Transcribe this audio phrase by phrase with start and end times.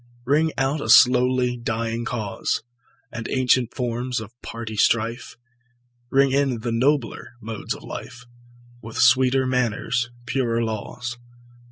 [0.25, 2.63] Ring out a slowly dying cause,
[3.11, 5.37] And ancient forms of party strife;
[6.09, 8.25] Ring in the nobler modes of life,
[8.81, 11.19] With sweeter manners, purer laws.